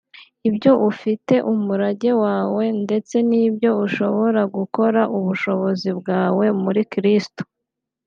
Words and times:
ibyo 0.49 0.71
ufite 0.89 1.33
(umurage 1.53 2.11
wawe) 2.23 2.63
ndetse 2.83 3.15
n'ibyo 3.29 3.71
ushobora 3.85 4.41
gukora 4.55 5.01
(ubushobozi 5.17 5.89
bwawe) 5.99 6.45
muri 6.63 6.81
kristo 6.93 7.43